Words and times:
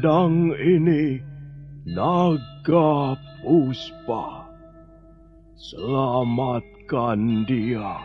Pedang 0.00 0.56
ini 0.56 1.20
Naga 1.84 3.20
Puspa. 3.44 4.48
Selamatkan 5.60 7.44
dia. 7.44 8.00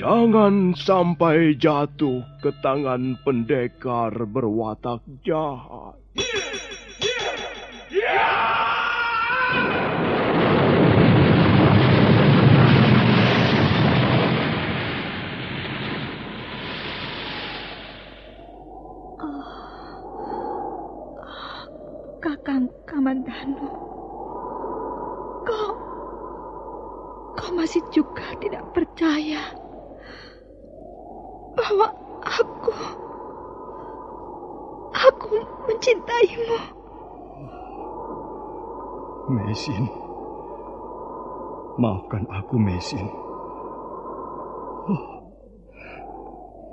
Jangan 0.00 0.72
sampai 0.72 1.52
jatuh 1.60 2.24
ke 2.40 2.48
tangan 2.64 3.12
pendekar 3.20 4.24
berwatak 4.24 5.04
jahat. 5.20 5.79
Kakang 22.50 22.66
Kamandano. 22.82 23.70
Kau... 25.46 25.70
Kau 27.38 27.50
masih 27.54 27.78
juga 27.94 28.26
tidak 28.42 28.66
percaya 28.74 29.54
bahwa 31.54 31.94
aku... 32.26 32.74
Aku 34.90 35.30
mencintaimu. 35.70 36.58
Mesin. 39.30 39.86
Maafkan 41.78 42.26
aku, 42.34 42.58
Mesin. 42.58 43.06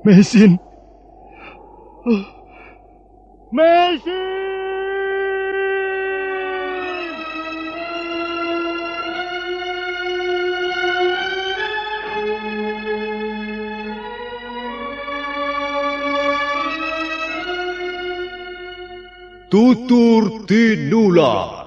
Mesin. 0.02 0.58
Mesin! 3.54 4.47
Tutur 19.48 20.44
Tinula. 20.44 21.64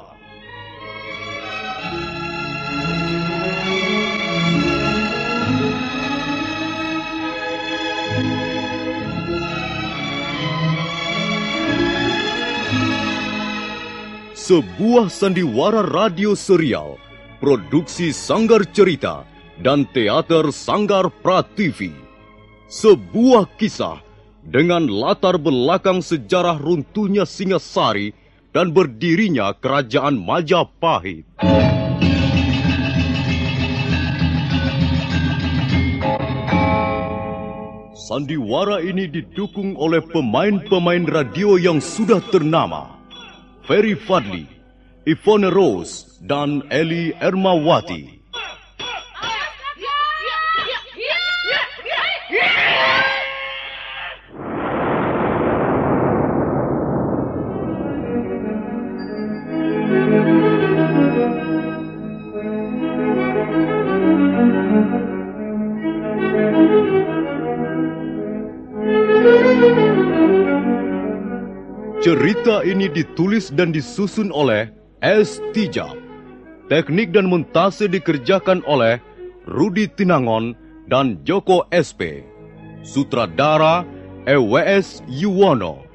Sebuah 14.37 15.09
sandiwara 15.09 15.81
radio 15.81 16.37
serial, 16.37 17.01
produksi 17.41 18.13
Sanggar 18.13 18.69
Cerita 18.77 19.25
dan 19.65 19.89
Teater 19.97 20.53
Sanggar 20.53 21.09
Prativi. 21.25 21.97
Sebuah 22.69 23.49
kisah 23.57 24.10
dengan 24.51 24.91
latar 24.91 25.39
belakang 25.39 26.03
sejarah 26.03 26.59
runtuhnya 26.59 27.23
Singasari 27.23 28.11
dan 28.51 28.75
berdirinya 28.75 29.55
Kerajaan 29.55 30.19
Majapahit. 30.19 31.23
Sandiwara 38.11 38.83
ini 38.83 39.07
didukung 39.07 39.79
oleh 39.79 40.03
pemain-pemain 40.03 41.07
radio 41.07 41.55
yang 41.55 41.79
sudah 41.79 42.19
ternama. 42.35 42.99
Ferry 43.71 43.95
Fadli, 43.95 44.51
Ivone 45.07 45.47
Rose, 45.47 46.19
dan 46.27 46.67
Eli 46.75 47.15
Ermawati. 47.23 48.20
Cerita 72.11 72.67
ini 72.67 72.91
ditulis 72.91 73.55
dan 73.55 73.71
disusun 73.71 74.35
oleh 74.35 74.67
S. 74.99 75.39
Tijab. 75.55 75.95
Teknik 76.67 77.15
dan 77.15 77.31
montase 77.31 77.87
dikerjakan 77.87 78.67
oleh 78.67 78.99
Rudi 79.47 79.87
Tinangon 79.87 80.59
dan 80.91 81.23
Joko 81.23 81.71
SP. 81.71 82.27
Sutradara 82.83 83.87
EWS 84.27 85.07
Yuwono. 85.07 85.87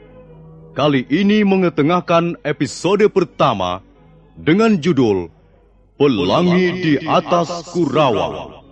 Kali 0.71 1.03
ini 1.11 1.43
mengetengahkan 1.43 2.39
episode 2.47 3.03
pertama 3.11 3.83
dengan 4.39 4.79
judul 4.79 5.27
Pelangi 5.99 6.79
di 6.79 6.93
atas 7.11 7.75
Kurawa. 7.75 8.63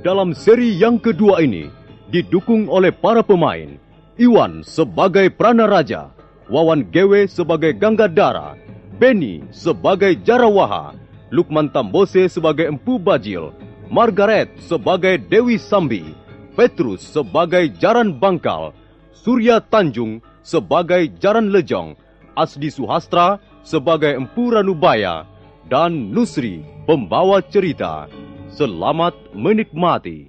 Dalam 0.00 0.32
seri 0.32 0.80
yang 0.80 0.96
kedua 0.96 1.44
ini, 1.44 1.68
didukung 2.08 2.72
oleh 2.72 2.88
para 2.88 3.20
pemain, 3.20 3.76
Iwan 4.16 4.64
sebagai 4.64 5.28
Prana 5.28 5.68
Raja, 5.68 6.08
Wawan 6.48 6.88
Gewe 6.88 7.28
sebagai 7.28 7.76
Ganggadara, 7.76 8.56
Benny 8.96 9.44
sebagai 9.52 10.16
Jarawaha, 10.24 10.96
Lukman 11.28 11.68
Tambose 11.68 12.32
sebagai 12.32 12.72
Empu 12.72 12.96
Bajil, 12.96 13.52
Margaret 13.92 14.48
sebagai 14.64 15.20
Dewi 15.20 15.60
Sambi, 15.60 16.16
Petrus 16.56 17.04
sebagai 17.04 17.68
Jaran 17.76 18.16
Bangkal, 18.16 18.72
Surya 19.12 19.60
Tanjung 19.60 20.24
sebagai 20.40 21.12
Jaran 21.20 21.52
Lejong, 21.52 21.92
Asdi 22.40 22.72
Suhastra 22.72 23.36
sebagai 23.60 24.16
Empu 24.16 24.48
Ranubaya, 24.48 25.28
dan 25.68 26.08
Nusri 26.08 26.64
pembawa 26.88 27.44
cerita. 27.44 28.08
Selamat 28.50 29.14
menikmati. 29.30 30.26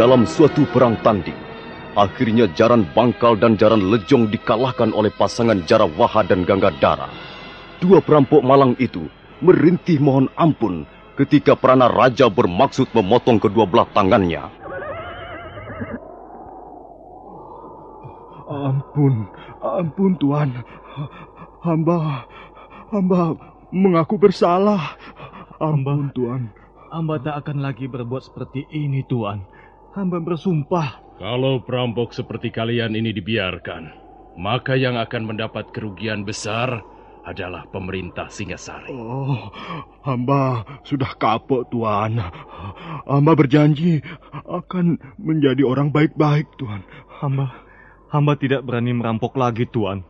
Dalam 0.00 0.24
suatu 0.24 0.64
perang 0.72 0.96
tanding, 1.04 1.36
Akhirnya 1.98 2.46
Jaran 2.54 2.86
Bangkal 2.94 3.34
dan 3.34 3.58
Jaran 3.58 3.90
Lejong 3.90 4.30
dikalahkan 4.30 4.94
oleh 4.94 5.10
pasangan 5.10 5.58
Jarawaha 5.66 6.22
dan 6.22 6.46
Ganggadara. 6.46 7.10
Dua 7.82 7.98
perampok 7.98 8.46
malang 8.46 8.78
itu 8.78 9.10
merintih 9.42 9.98
mohon 9.98 10.30
ampun 10.38 10.86
ketika 11.18 11.58
Prana 11.58 11.90
Raja 11.90 12.30
bermaksud 12.30 12.94
memotong 12.94 13.42
kedua 13.42 13.66
belah 13.66 13.88
tangannya. 13.90 14.46
Ampun, 18.50 19.26
ampun 19.58 20.12
Tuan. 20.18 20.50
Hamba, 21.66 22.26
hamba 22.94 23.34
mengaku 23.74 24.14
bersalah. 24.14 24.94
Ampun 25.58 26.14
Tuan. 26.14 26.54
Hamba 26.90 27.18
tak 27.18 27.46
akan 27.46 27.66
lagi 27.66 27.90
berbuat 27.90 28.30
seperti 28.30 28.66
ini 28.70 29.02
Tuan. 29.06 29.42
Hamba 29.94 30.22
bersumpah 30.22 31.09
kalau 31.20 31.60
perampok 31.60 32.16
seperti 32.16 32.48
kalian 32.48 32.96
ini 32.96 33.12
dibiarkan, 33.12 33.92
maka 34.40 34.72
yang 34.72 34.96
akan 34.96 35.28
mendapat 35.28 35.68
kerugian 35.68 36.24
besar 36.24 36.80
adalah 37.28 37.68
pemerintah 37.68 38.32
Singasari. 38.32 38.88
Oh, 38.88 39.52
hamba 40.00 40.64
sudah 40.88 41.12
kapok, 41.20 41.68
Tuan. 41.68 42.16
Hamba 43.04 43.36
berjanji 43.36 44.00
akan 44.48 44.96
menjadi 45.20 45.60
orang 45.60 45.92
baik-baik, 45.92 46.48
Tuan. 46.56 46.80
Hamba, 47.20 47.52
hamba 48.08 48.40
tidak 48.40 48.64
berani 48.64 48.96
merampok 48.96 49.36
lagi, 49.36 49.68
Tuan. 49.68 50.00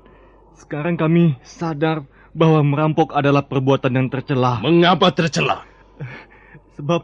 Sekarang 0.55 0.95
kami 0.95 1.35
sadar 1.43 2.07
bahwa 2.31 2.63
merampok 2.63 3.19
adalah 3.19 3.43
perbuatan 3.43 3.99
yang 3.99 4.07
tercela. 4.07 4.63
Mengapa 4.63 5.11
tercela? 5.11 5.67
Sebab, 6.79 7.03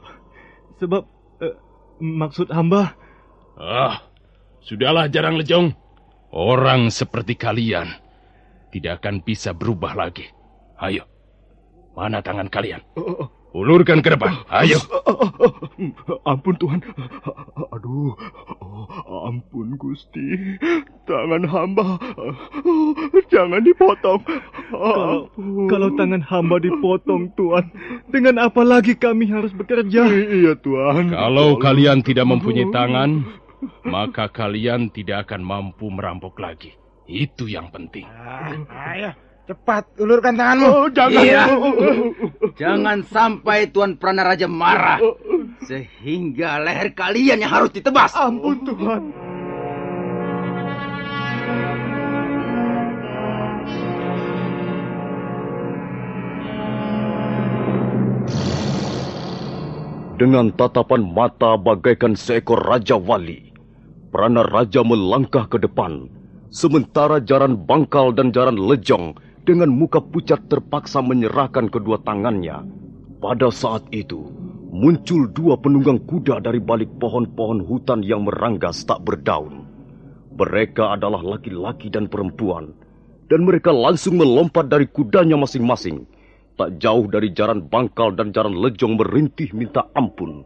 sebab, 0.78 1.02
uh, 1.42 1.56
maksud 1.98 2.54
hamba 2.54 2.94
Ah, 3.56 4.04
sudahlah 4.60 5.08
jarang 5.08 5.40
lejong. 5.40 5.72
Orang 6.28 6.92
seperti 6.92 7.32
kalian 7.40 7.88
tidak 8.68 9.00
akan 9.00 9.24
bisa 9.24 9.56
berubah 9.56 9.96
lagi. 9.96 10.28
Ayo, 10.76 11.08
mana 11.96 12.20
tangan 12.20 12.52
kalian? 12.52 12.84
Ulurkan 13.56 14.04
ke 14.04 14.12
depan. 14.12 14.36
Ayo. 14.52 14.76
Ampun 16.28 16.60
Tuhan. 16.60 16.84
Aduh. 17.72 18.12
Oh, 18.60 19.32
ampun 19.32 19.80
Gusti. 19.80 20.60
Tangan 21.08 21.48
hamba. 21.48 21.96
Jangan 23.32 23.64
dipotong. 23.64 24.20
Kalau, 24.68 25.32
kalau 25.72 25.88
tangan 25.96 26.20
hamba 26.20 26.60
dipotong, 26.60 27.32
Tuan, 27.32 27.64
dengan 28.12 28.44
apa 28.44 28.60
lagi 28.60 28.92
kami 28.92 29.32
harus 29.32 29.56
bekerja? 29.56 30.04
Iya 30.12 30.60
Tuhan. 30.60 31.16
Kalau 31.16 31.56
kalian 31.56 32.04
tidak 32.04 32.28
mempunyai 32.28 32.68
tangan, 32.68 33.24
maka 33.86 34.28
kalian 34.28 34.92
tidak 34.92 35.30
akan 35.30 35.42
mampu 35.44 35.88
merampok 35.88 36.36
lagi. 36.40 36.74
Itu 37.06 37.46
yang 37.46 37.70
penting. 37.70 38.02
Ah, 38.02 38.50
ayo, 38.92 39.10
cepat 39.46 39.94
ulurkan 40.02 40.34
tanganmu. 40.34 40.66
Oh, 40.66 40.88
jangan. 40.90 41.22
Iya. 41.22 41.44
Jangan 42.58 43.06
sampai 43.06 43.70
Tuan 43.70 43.94
Pranaraja 43.94 44.50
marah. 44.50 44.98
Sehingga 45.62 46.58
leher 46.58 46.90
kalian 46.98 47.46
yang 47.46 47.52
harus 47.54 47.70
ditebas. 47.70 48.10
Ampun 48.18 48.66
Tuhan. 48.66 49.02
Dengan 60.16 60.48
tatapan 60.48 61.04
mata 61.04 61.60
bagaikan 61.60 62.16
seekor 62.16 62.64
Raja 62.64 62.96
Wali, 62.96 63.52
Prana 64.08 64.48
Raja 64.48 64.80
melangkah 64.80 65.44
ke 65.44 65.60
depan, 65.60 66.08
sementara 66.48 67.20
Jaran 67.20 67.68
Bangkal 67.68 68.16
dan 68.16 68.32
Jaran 68.32 68.56
Lejong 68.56 69.12
dengan 69.44 69.68
muka 69.68 70.00
pucat 70.00 70.40
terpaksa 70.48 71.04
menyerahkan 71.04 71.68
kedua 71.68 72.00
tangannya. 72.00 72.64
Pada 73.20 73.52
saat 73.52 73.84
itu, 73.92 74.32
muncul 74.72 75.28
dua 75.36 75.60
penunggang 75.60 76.00
kuda 76.08 76.40
dari 76.40 76.64
balik 76.64 76.96
pohon-pohon 76.96 77.60
hutan 77.68 78.00
yang 78.00 78.24
meranggas 78.24 78.88
tak 78.88 79.04
berdaun. 79.04 79.68
Mereka 80.32 80.96
adalah 80.96 81.20
laki-laki 81.20 81.92
dan 81.92 82.08
perempuan, 82.08 82.72
dan 83.28 83.44
mereka 83.44 83.68
langsung 83.68 84.16
melompat 84.16 84.72
dari 84.72 84.88
kudanya 84.88 85.36
masing-masing. 85.36 86.08
Tak 86.56 86.80
jauh 86.80 87.04
dari 87.04 87.36
jaran 87.36 87.68
bangkal 87.68 88.16
dan 88.16 88.32
jaran 88.32 88.56
lejong 88.56 88.96
merintih 88.96 89.52
minta 89.52 89.84
ampun. 89.92 90.40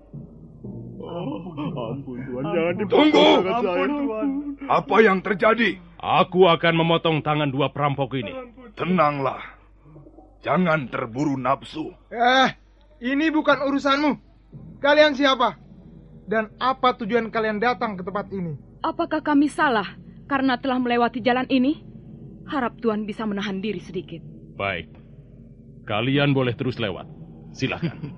Ampun 1.01 2.19
Tuhan, 2.23 2.45
jangan 2.51 2.75
dipotong 2.79 2.91
Tunggu. 2.91 3.27
saya 3.47 3.87
Tuhan. 3.87 4.31
Apa 4.67 4.97
yang 5.03 5.19
terjadi? 5.23 5.79
Aku 5.99 6.51
akan 6.51 6.75
memotong 6.83 7.23
tangan 7.23 7.51
dua 7.51 7.71
perampok 7.71 8.19
ini. 8.19 8.35
Tenanglah. 8.75 9.39
Jangan 10.41 10.89
terburu 10.89 11.37
nafsu. 11.37 11.93
Eh, 12.11 12.49
ini 13.05 13.29
bukan 13.31 13.61
urusanmu. 13.71 14.13
Kalian 14.81 15.13
siapa? 15.15 15.61
Dan 16.25 16.51
apa 16.59 16.95
tujuan 16.97 17.29
kalian 17.29 17.61
datang 17.61 17.99
ke 17.99 18.03
tempat 18.03 18.31
ini? 18.35 18.57
Apakah 18.81 19.21
kami 19.21 19.51
salah 19.51 19.99
karena 20.27 20.57
telah 20.57 20.81
melewati 20.81 21.21
jalan 21.21 21.45
ini? 21.53 21.85
Harap 22.49 22.81
Tuhan 22.83 23.05
bisa 23.05 23.29
menahan 23.29 23.61
diri 23.63 23.79
sedikit. 23.79 24.25
Baik. 24.57 25.00
Kalian 25.91 26.31
boleh 26.31 26.55
terus 26.55 26.79
lewat. 26.79 27.11
Silakan. 27.51 27.99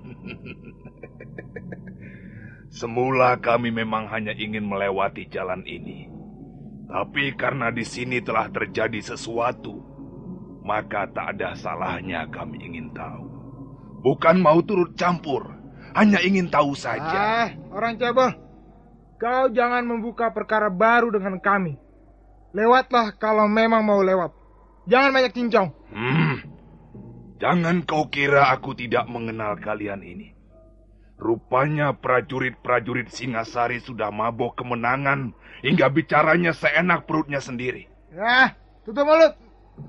Semula 2.77 3.41
kami 3.41 3.73
memang 3.73 4.05
hanya 4.13 4.29
ingin 4.37 4.61
melewati 4.61 5.25
jalan 5.25 5.65
ini. 5.65 6.05
Tapi 6.85 7.33
karena 7.33 7.73
di 7.73 7.81
sini 7.81 8.21
telah 8.21 8.53
terjadi 8.53 9.01
sesuatu, 9.01 9.81
maka 10.61 11.09
tak 11.09 11.33
ada 11.33 11.57
salahnya 11.57 12.29
kami 12.29 12.61
ingin 12.61 12.93
tahu. 12.93 13.25
Bukan 14.05 14.37
mau 14.37 14.61
turut 14.61 14.93
campur, 14.93 15.57
hanya 15.97 16.21
ingin 16.21 16.53
tahu 16.53 16.77
saja. 16.77 17.49
Ah, 17.49 17.49
orang 17.73 17.97
cebol. 17.97 18.37
Kau 19.17 19.49
jangan 19.49 19.81
membuka 19.81 20.29
perkara 20.29 20.69
baru 20.69 21.09
dengan 21.09 21.41
kami. 21.41 21.73
Lewatlah 22.53 23.17
kalau 23.17 23.49
memang 23.49 23.81
mau 23.81 24.05
lewat. 24.05 24.29
Jangan 24.85 25.09
banyak 25.09 25.33
cincong. 25.33 25.69
Hmm. 25.89 26.52
Jangan 27.43 27.83
kau 27.83 28.07
kira 28.07 28.55
aku 28.55 28.71
tidak 28.71 29.03
mengenal 29.11 29.59
kalian 29.59 29.99
ini. 29.99 30.31
Rupanya 31.19 31.91
prajurit-prajurit 31.91 33.11
Singasari 33.11 33.83
sudah 33.83 34.15
mabok 34.15 34.63
kemenangan 34.63 35.35
hingga 35.59 35.91
bicaranya 35.91 36.55
seenak 36.55 37.03
perutnya 37.03 37.43
sendiri. 37.43 37.91
Ah, 38.15 38.55
tutup 38.87 39.03
mulut. 39.03 39.35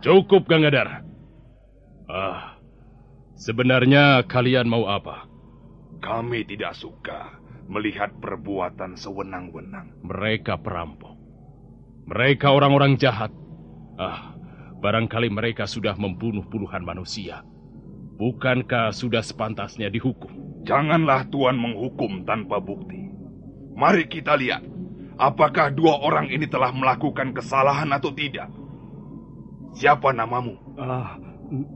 Cukup, 0.02 0.50
Gangadara. 0.50 1.06
Ah, 2.10 2.58
sebenarnya 3.38 4.26
kalian 4.26 4.66
mau 4.66 4.90
apa? 4.90 5.30
Kami 6.02 6.42
tidak 6.50 6.74
suka 6.74 7.38
melihat 7.70 8.10
perbuatan 8.18 8.98
sewenang-wenang. 8.98 10.02
Mereka 10.02 10.58
perampok. 10.58 11.14
Mereka 12.10 12.50
orang-orang 12.50 12.98
jahat. 12.98 13.30
Ah, 13.94 14.33
barangkali 14.84 15.32
mereka 15.32 15.64
sudah 15.64 15.96
membunuh 15.96 16.44
puluhan 16.44 16.84
manusia. 16.84 17.40
Bukankah 18.20 18.92
sudah 18.92 19.24
sepantasnya 19.24 19.88
dihukum? 19.88 20.60
Janganlah 20.68 21.24
Tuan 21.32 21.56
menghukum 21.56 22.28
tanpa 22.28 22.60
bukti. 22.60 23.08
Mari 23.72 24.04
kita 24.12 24.36
lihat, 24.36 24.60
apakah 25.16 25.72
dua 25.72 26.04
orang 26.04 26.28
ini 26.28 26.44
telah 26.44 26.68
melakukan 26.68 27.32
kesalahan 27.32 27.88
atau 27.96 28.12
tidak. 28.12 28.52
Siapa 29.72 30.12
namamu? 30.12 30.60
Ah, 30.76 31.16
n- 31.48 31.66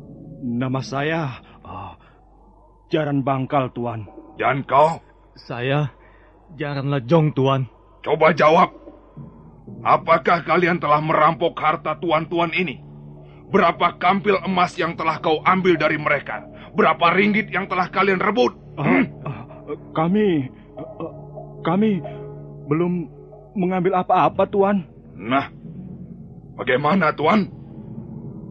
nama 0.45 0.85
saya 0.85 1.41
ah, 1.65 1.97
Jaran 2.93 3.25
Bangkal, 3.25 3.73
Tuan. 3.73 4.05
Dan 4.37 4.63
kau? 4.69 5.01
Saya 5.35 5.91
Jaran 6.55 6.93
Lejong, 6.93 7.33
Tuan. 7.33 7.67
Coba 8.05 8.37
jawab. 8.37 8.71
Apakah 9.83 10.45
kalian 10.47 10.79
telah 10.79 11.03
merampok 11.03 11.59
harta 11.59 11.99
tuan-tuan 11.99 12.55
ini? 12.55 12.88
Berapa 13.49 13.97
kampil 13.97 14.37
emas 14.45 14.77
yang 14.77 14.93
telah 14.93 15.17
kau 15.25 15.41
ambil 15.41 15.81
dari 15.81 15.97
mereka? 15.97 16.45
Berapa 16.77 17.17
ringgit 17.17 17.49
yang 17.49 17.65
telah 17.65 17.89
kalian 17.89 18.21
rebut? 18.21 18.53
Ah, 18.77 19.09
kami 19.97 20.53
ah, 20.77 21.13
kami 21.65 22.05
belum 22.69 23.09
mengambil 23.57 24.05
apa-apa, 24.05 24.45
Tuan. 24.53 24.85
Nah, 25.17 25.49
bagaimana 26.61 27.17
tuan? 27.17 27.49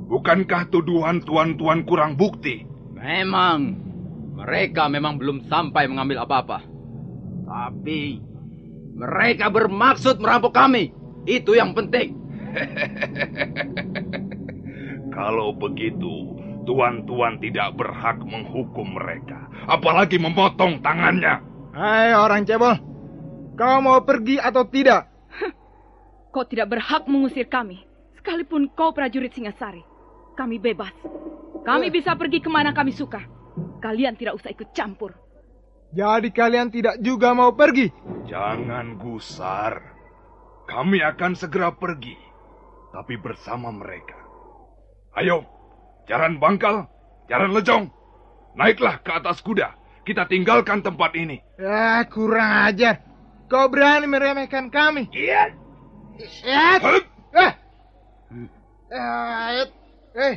Bukankah 0.07 0.67
tuduhan 0.73 1.21
tuan-tuan 1.23 1.85
kurang 1.85 2.17
bukti? 2.17 2.65
Memang, 2.97 3.77
mereka 4.35 4.89
memang 4.89 5.21
belum 5.21 5.45
sampai 5.47 5.85
mengambil 5.85 6.25
apa-apa. 6.25 6.65
Tapi, 7.47 8.19
mereka 8.97 9.47
bermaksud 9.53 10.17
merampok 10.17 10.57
kami. 10.57 10.91
Itu 11.29 11.53
yang 11.53 11.77
penting. 11.77 12.17
Kalau 15.17 15.49
begitu, 15.49 16.37
tuan-tuan 16.69 17.41
tidak 17.41 17.73
berhak 17.73 18.21
menghukum 18.21 18.93
mereka. 18.93 19.49
Apalagi 19.65 20.21
memotong 20.21 20.77
tangannya. 20.85 21.41
Hai 21.73 22.13
orang 22.13 22.45
cebol. 22.45 22.77
Kau 23.57 23.81
mau 23.81 23.97
pergi 24.05 24.37
atau 24.37 24.61
tidak? 24.69 25.09
Kau 26.29 26.45
tidak 26.45 26.69
berhak 26.69 27.09
mengusir 27.09 27.49
kami, 27.49 27.81
sekalipun 28.21 28.69
kau 28.77 28.93
prajurit 28.93 29.33
Singasari. 29.33 29.81
Kami 30.37 30.61
bebas. 30.61 30.93
Kami 31.65 31.89
bisa 31.89 32.13
pergi 32.13 32.37
ke 32.37 32.49
mana 32.53 32.69
kami 32.69 32.93
suka. 32.93 33.25
Kalian 33.81 34.13
tidak 34.13 34.37
usah 34.37 34.53
ikut 34.53 34.69
campur. 34.69 35.17
Jadi 35.97 36.29
kalian 36.29 36.69
tidak 36.69 37.01
juga 37.01 37.33
mau 37.33 37.57
pergi? 37.57 37.89
Jangan 38.29 39.01
gusar. 39.01 39.81
Kami 40.69 41.01
akan 41.01 41.33
segera 41.33 41.73
pergi. 41.73 42.13
Tapi 42.93 43.17
bersama 43.17 43.73
mereka. 43.73 44.16
Ayo, 45.17 45.41
jaran 46.05 46.37
bangkal, 46.37 46.85
jaran 47.25 47.49
lejong. 47.49 47.89
Naiklah 48.53 49.01
ke 49.01 49.09
atas 49.17 49.41
kuda. 49.41 49.73
Kita 50.05 50.29
tinggalkan 50.29 50.85
tempat 50.85 51.17
ini. 51.17 51.41
Ya, 51.57 52.05
kurang 52.05 52.69
ajar. 52.69 53.01
Kau 53.49 53.65
berani 53.65 54.05
meremehkan 54.05 54.69
kami. 54.69 55.09
Iya. 55.09 55.57
Eh, 56.21 56.77
Hup. 56.81 57.05
eh, 57.33 57.51
eh, 58.93 59.65
eh, 60.17 60.35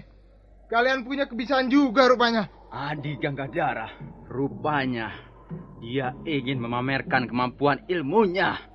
kalian 0.69 1.05
punya 1.05 1.29
kebiasaan 1.29 1.69
juga 1.69 2.09
rupanya. 2.09 2.49
Adi 2.73 3.21
Ganggadara, 3.21 3.89
rupanya 4.33 5.13
dia 5.81 6.13
ingin 6.25 6.61
memamerkan 6.61 7.29
kemampuan 7.29 7.85
ilmunya. 7.89 8.70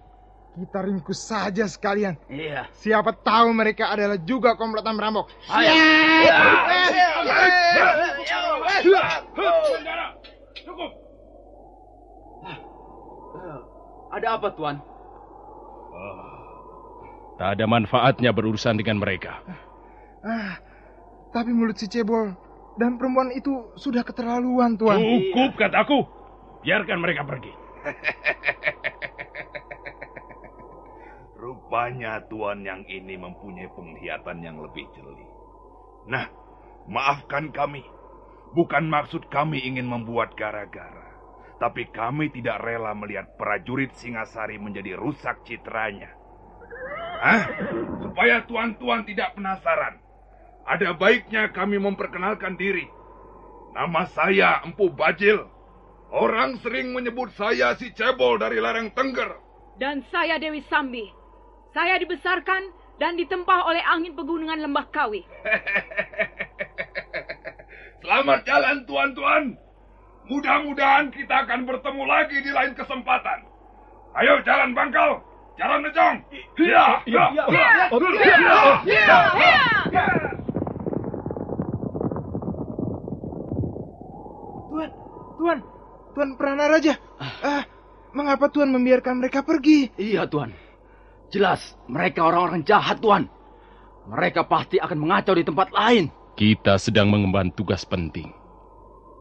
Kita 0.55 0.79
ringkus 0.88 1.19
saja 1.19 1.67
sekalian. 1.67 2.15
Iya. 2.31 2.71
Siapa 2.79 3.12
tahu 3.12 3.51
mereka 3.51 3.91
adalah 3.91 4.15
juga 4.15 4.55
komplotan 4.55 4.95
merampok. 4.95 5.27
Ayo. 5.51 5.75
Ada 14.15 14.27
apa, 14.39 14.47
Tuan? 14.55 14.79
Tak 17.35 17.59
ada 17.59 17.65
manfaatnya 17.67 18.31
berurusan 18.31 18.79
dengan 18.79 19.03
mereka. 19.03 19.43
Ah, 20.24 20.55
tapi 21.35 21.51
mulut 21.51 21.75
si 21.75 21.91
cebol 21.91 22.31
dan 22.79 22.95
perempuan 22.95 23.35
itu 23.35 23.75
sudah 23.75 24.07
keterlaluan, 24.07 24.79
Tuan. 24.79 25.03
Cukup 25.03 25.59
kataku. 25.59 26.07
Biarkan 26.63 27.03
mereka 27.03 27.27
pergi. 27.27 27.51
Rupanya 31.45 32.25
tuan 32.25 32.65
yang 32.65 32.81
ini 32.89 33.21
mempunyai 33.21 33.69
penglihatan 33.69 34.41
yang 34.41 34.57
lebih 34.65 34.81
jeli. 34.97 35.29
Nah, 36.09 36.25
maafkan 36.89 37.53
kami. 37.53 37.85
Bukan 38.57 38.89
maksud 38.89 39.29
kami 39.29 39.61
ingin 39.61 39.85
membuat 39.85 40.33
gara-gara. 40.33 41.05
Tapi 41.61 41.85
kami 41.93 42.33
tidak 42.33 42.65
rela 42.65 42.97
melihat 42.97 43.37
prajurit 43.37 43.93
Singasari 43.93 44.57
menjadi 44.57 44.97
rusak 44.97 45.45
citranya. 45.45 46.09
Hah? 47.21 47.45
Supaya 48.01 48.41
tuan-tuan 48.49 49.05
tidak 49.05 49.37
penasaran. 49.37 50.01
Ada 50.65 50.97
baiknya 50.97 51.53
kami 51.53 51.77
memperkenalkan 51.77 52.57
diri. 52.57 52.89
Nama 53.77 54.01
saya 54.17 54.65
Empu 54.65 54.89
Bajil. 54.89 55.45
Orang 56.09 56.57
sering 56.65 56.89
menyebut 56.89 57.29
saya 57.37 57.77
si 57.77 57.93
cebol 57.93 58.41
dari 58.41 58.57
lereng 58.57 58.89
Tengger. 58.97 59.37
Dan 59.77 60.01
saya 60.09 60.41
Dewi 60.41 60.65
Sambi. 60.65 61.25
Saya 61.75 62.00
dibesarkan 62.00 62.72
dan 63.03 63.20
ditempah 63.20 63.67
oleh 63.67 63.84
angin 63.84 64.15
pegunungan 64.15 64.63
Lembah 64.63 64.88
Kawi. 64.96 65.27
Selamat 68.00 68.48
jalan 68.48 68.88
tuan-tuan. 68.88 69.60
Mudah-mudahan 70.32 71.12
kita 71.12 71.44
akan 71.44 71.67
bertemu 71.67 72.03
lagi 72.08 72.39
di 72.39 72.51
lain 72.55 72.72
kesempatan. 72.79 73.44
Ayo 74.15 74.39
jalan 74.48 74.72
bangkal, 74.72 75.20
jalan 75.60 75.84
nejong. 75.84 76.24
Iya, 76.55 76.86
iya, 77.12 77.24
iya. 77.36 77.55
Tuan, 84.72 84.89
Tuan, 85.36 85.60
Tuan 86.15 86.29
Pranaraja. 86.39 86.96
Ah, 87.44 87.67
mengapa 88.15 88.48
Tuan 88.48 88.72
membiarkan 88.72 89.20
mereka 89.20 89.44
pergi? 89.44 89.91
Iya, 90.00 90.24
Tuan. 90.32 90.55
Jelas, 91.34 91.74
mereka 91.89 92.25
orang-orang 92.25 92.62
jahat, 92.65 93.01
Tuan. 93.01 93.25
Mereka 94.05 94.46
pasti 94.46 94.77
akan 94.77 94.98
mengacau 95.01 95.34
di 95.34 95.41
tempat 95.41 95.74
lain. 95.74 96.13
Kita 96.38 96.77
sedang 96.77 97.10
mengemban 97.10 97.50
tugas 97.55 97.82
penting. 97.88 98.29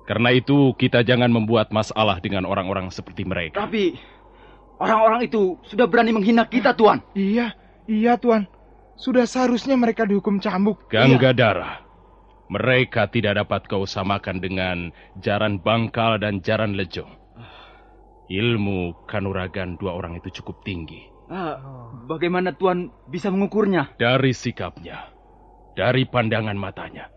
Karena 0.05 0.37
itu, 0.37 0.77
kita 0.77 1.01
jangan 1.01 1.33
membuat 1.33 1.73
masalah 1.73 2.21
dengan 2.21 2.45
orang-orang 2.45 2.93
seperti 2.93 3.25
mereka. 3.25 3.65
Tapi, 3.65 3.97
orang-orang 4.77 5.25
itu 5.25 5.57
sudah 5.65 5.89
berani 5.89 6.13
menghina 6.13 6.45
kita, 6.45 6.77
Tuan. 6.77 7.01
Iya, 7.17 7.57
iya 7.89 8.21
Tuan. 8.21 8.45
Sudah 9.01 9.25
seharusnya 9.25 9.75
mereka 9.75 10.05
dihukum 10.05 10.37
cambuk. 10.39 10.87
Ganggadara, 10.93 11.83
mereka 12.53 13.09
tidak 13.09 13.41
dapat 13.41 13.65
kau 13.67 13.89
samakan 13.89 14.39
dengan 14.39 14.93
Jaran 15.19 15.59
Bangkal 15.59 16.21
dan 16.21 16.45
Jaran 16.45 16.77
Lejong. 16.77 17.11
Ilmu 18.29 19.09
kanuragan 19.09 19.77
dua 19.81 19.97
orang 19.97 20.21
itu 20.21 20.41
cukup 20.41 20.61
tinggi. 20.65 21.14
Ah, 21.29 21.57
bagaimana 22.05 22.53
Tuan 22.53 22.93
bisa 23.09 23.33
mengukurnya? 23.33 23.97
Dari 23.97 24.37
sikapnya, 24.37 25.09
dari 25.73 26.05
pandangan 26.05 26.57
matanya, 26.57 27.09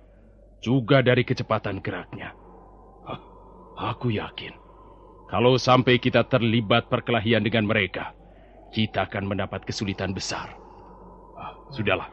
juga 0.64 1.04
dari 1.04 1.28
kecepatan 1.28 1.84
geraknya. 1.84 2.32
Hah, 3.04 3.20
aku 3.76 4.16
yakin, 4.16 4.56
kalau 5.28 5.60
sampai 5.60 6.00
kita 6.00 6.24
terlibat 6.32 6.88
perkelahian 6.88 7.44
dengan 7.44 7.68
mereka, 7.68 8.16
kita 8.72 9.12
akan 9.12 9.28
mendapat 9.28 9.68
kesulitan 9.68 10.16
besar. 10.16 10.56
Ah, 11.36 11.60
sudahlah, 11.76 12.08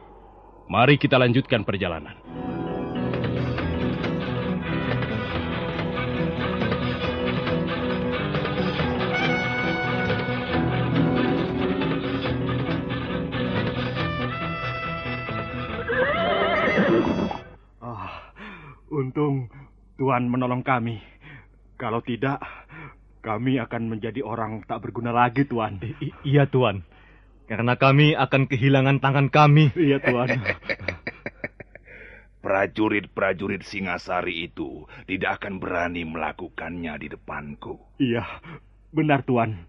mari 0.66 0.98
kita 0.98 1.14
lanjutkan 1.14 1.62
perjalanan. 1.62 2.18
Tuhan 19.94 20.26
menolong 20.26 20.66
kami. 20.66 20.98
Kalau 21.78 22.02
tidak, 22.02 22.42
kami 23.22 23.62
akan 23.62 23.94
menjadi 23.94 24.26
orang 24.26 24.66
tak 24.66 24.82
berguna 24.82 25.14
lagi, 25.14 25.46
Tuan. 25.46 25.78
I- 26.02 26.14
iya, 26.26 26.50
Tuan. 26.50 26.82
Karena 27.46 27.78
kami 27.78 28.18
akan 28.18 28.50
kehilangan 28.50 28.98
tangan 28.98 29.30
kami. 29.30 29.70
Iya, 29.78 30.02
Tuan. 30.02 30.34
Prajurit-prajurit 32.44 33.64
Singasari 33.64 34.50
itu 34.50 34.84
tidak 35.08 35.40
akan 35.40 35.62
berani 35.62 36.04
melakukannya 36.04 36.92
di 37.00 37.08
depanku. 37.08 37.78
Iya, 37.96 38.26
benar, 38.90 39.24
Tuan. 39.24 39.64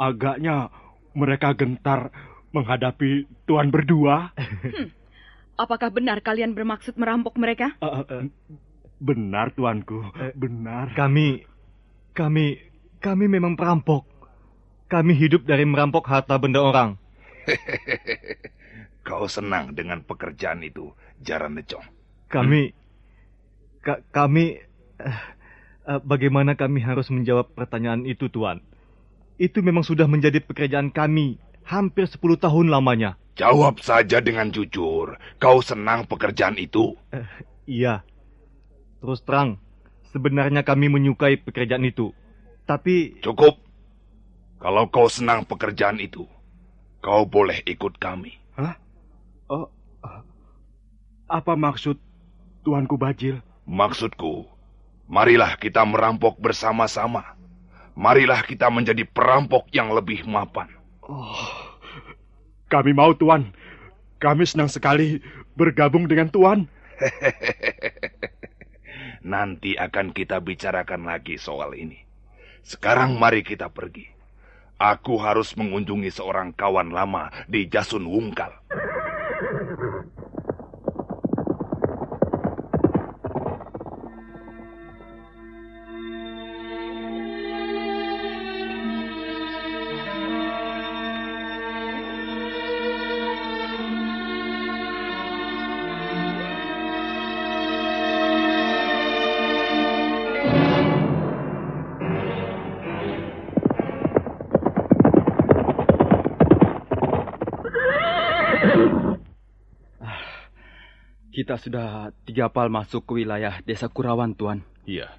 Agaknya 0.00 0.70
mereka 1.12 1.52
gentar 1.58 2.14
menghadapi 2.54 3.26
Tuan 3.44 3.74
berdua. 3.74 4.32
Apakah 5.60 5.92
benar 5.92 6.24
kalian 6.24 6.56
bermaksud 6.56 6.96
merampok 6.96 7.36
mereka? 7.36 7.76
Eh, 7.84 8.00
eh, 8.08 8.24
benar, 9.00 9.56
Tuanku. 9.56 10.04
Benar. 10.36 10.92
Kami, 10.94 11.42
kami, 12.12 12.60
kami 13.00 13.24
memang 13.26 13.56
perampok. 13.56 14.04
Kami 14.90 15.16
hidup 15.16 15.46
dari 15.48 15.64
merampok 15.64 16.04
harta 16.06 16.36
benda 16.36 16.60
orang. 16.60 16.98
Kau 19.06 19.26
senang 19.26 19.72
dengan 19.72 20.04
pekerjaan 20.04 20.60
itu, 20.60 20.92
Jaran 21.18 21.56
Necong. 21.56 21.82
Kami, 22.30 22.70
ka- 23.82 24.04
kami, 24.12 24.60
eh, 25.00 25.20
eh, 25.88 26.00
bagaimana 26.04 26.54
kami 26.54 26.84
harus 26.84 27.08
menjawab 27.08 27.50
pertanyaan 27.56 28.04
itu, 28.06 28.28
Tuan? 28.28 28.60
Itu 29.40 29.64
memang 29.64 29.82
sudah 29.82 30.04
menjadi 30.04 30.44
pekerjaan 30.44 30.92
kami 30.92 31.40
hampir 31.64 32.04
10 32.04 32.36
tahun 32.36 32.68
lamanya. 32.68 33.16
Jawab 33.40 33.80
saja 33.80 34.20
dengan 34.20 34.52
jujur. 34.52 35.16
Kau 35.40 35.64
senang 35.64 36.04
pekerjaan 36.04 36.60
itu? 36.60 36.92
Iya. 37.64 38.04
Terus 39.00 39.20
terang, 39.24 39.56
sebenarnya 40.12 40.60
kami 40.60 40.92
menyukai 40.92 41.40
pekerjaan 41.40 41.84
itu. 41.88 42.12
Tapi 42.68 43.18
Cukup. 43.24 43.56
Kalau 44.60 44.92
kau 44.92 45.08
senang 45.08 45.48
pekerjaan 45.48 45.96
itu, 45.96 46.28
kau 47.00 47.24
boleh 47.24 47.64
ikut 47.64 47.96
kami. 47.96 48.36
Oh, 49.50 49.66
ah, 50.06 50.22
apa 51.26 51.58
maksud 51.58 51.98
Tuanku 52.62 52.94
Bajil? 53.00 53.42
Maksudku, 53.66 54.46
marilah 55.10 55.56
kita 55.56 55.82
merampok 55.82 56.38
bersama-sama. 56.38 57.34
Marilah 57.98 58.46
kita 58.46 58.70
menjadi 58.70 59.02
perampok 59.08 59.66
yang 59.74 59.90
lebih 59.90 60.22
mapan. 60.28 60.70
Oh, 61.02 61.34
kami 62.70 62.94
mau, 62.94 63.10
Tuan. 63.16 63.50
Kami 64.22 64.46
senang 64.46 64.70
sekali 64.70 65.18
bergabung 65.58 66.06
dengan 66.06 66.30
Tuan. 66.30 66.70
Nanti 69.20 69.76
akan 69.76 70.16
kita 70.16 70.40
bicarakan 70.40 71.04
lagi 71.04 71.36
soal 71.36 71.76
ini. 71.76 72.00
Sekarang 72.64 73.20
mari 73.20 73.44
kita 73.44 73.68
pergi. 73.68 74.08
Aku 74.80 75.20
harus 75.20 75.52
mengunjungi 75.60 76.08
seorang 76.08 76.56
kawan 76.56 76.88
lama 76.88 77.28
di 77.44 77.68
Jasun 77.68 78.08
Wungkal. 78.08 78.56
Kita 111.50 111.66
sudah 111.66 112.14
tiga 112.22 112.46
pal 112.46 112.70
masuk 112.70 113.10
ke 113.10 113.26
wilayah 113.26 113.58
desa 113.66 113.90
Kurawan, 113.90 114.38
Tuan. 114.38 114.62
Iya, 114.86 115.10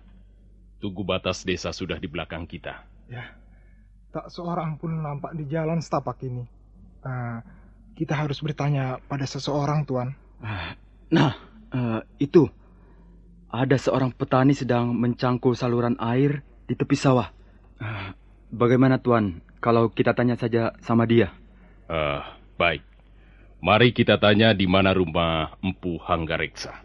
tugu 0.79 1.03
batas 1.03 1.43
desa 1.43 1.75
sudah 1.75 1.99
di 1.99 2.07
belakang 2.07 2.47
kita. 2.47 2.87
Ya, 3.11 3.35
tak 4.15 4.31
seorang 4.31 4.79
pun 4.79 4.95
nampak 4.95 5.35
di 5.35 5.43
jalan 5.51 5.83
setapak 5.83 6.23
ini. 6.23 6.47
Ah, 7.03 7.43
kita 7.99 8.15
harus 8.15 8.39
bertanya 8.39 9.03
pada 9.11 9.27
seseorang, 9.27 9.83
Tuan. 9.83 10.15
Ah, 10.39 10.79
Nah, 11.11 11.35
eh, 11.75 11.99
itu. 12.23 12.47
Ada 13.51 13.75
seorang 13.75 14.15
petani 14.15 14.55
sedang 14.55 14.95
mencangkul 14.95 15.51
saluran 15.51 15.99
air 15.99 16.47
di 16.63 16.79
tepi 16.79 16.95
sawah. 16.95 17.27
Ah, 17.75 18.15
Bagaimana, 18.55 19.03
Tuan, 19.03 19.43
kalau 19.59 19.91
kita 19.91 20.15
tanya 20.15 20.39
saja 20.39 20.79
sama 20.79 21.03
dia? 21.03 21.35
Eh, 21.91 22.23
baik, 22.55 22.87
Mari 23.61 23.93
kita 23.93 24.17
tanya 24.17 24.57
di 24.57 24.65
mana 24.65 24.89
rumah 24.89 25.53
Empu 25.61 26.01
Hanggareksa. 26.01 26.81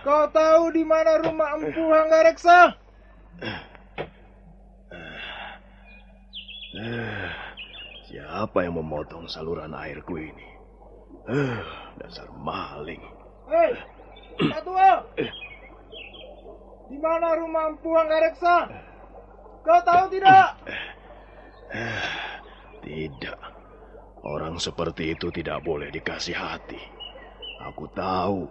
Kau 0.00 0.24
tahu 0.32 0.72
di 0.72 0.80
mana 0.80 1.20
rumah 1.20 1.60
Empu 1.60 1.84
Hanggareksa? 1.92 2.72
Siapa 8.08 8.58
yang 8.64 8.80
memotong 8.80 9.28
saluran 9.28 9.76
airku 9.76 10.16
ini? 10.16 10.48
Eh, 11.28 11.60
dasar 12.00 12.32
maling. 12.32 13.02
Hei, 13.50 13.76
Pak 14.40 14.60
Tua! 14.64 15.04
Di 16.88 16.96
mana 16.96 17.36
rumah 17.36 17.68
Empu 17.68 17.92
Hanggareksa? 17.92 18.72
Kau 19.60 19.80
tahu 19.84 20.04
tidak? 20.16 20.56
Tidak. 22.80 23.38
Orang 24.24 24.56
seperti 24.56 25.12
itu 25.12 25.28
tidak 25.28 25.60
boleh 25.60 25.92
dikasih 25.92 26.34
hati. 26.34 26.80
Aku 27.68 27.84
tahu, 27.92 28.48